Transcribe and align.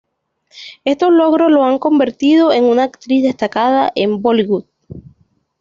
Estos 0.83 1.11
logros 1.11 1.51
la 1.51 1.67
han 1.69 1.77
convertido 1.77 2.51
en 2.51 2.63
una 2.63 2.85
actriz 2.85 3.21
destacada 3.21 3.93
de 3.95 4.07
Bollywood. 4.07 4.65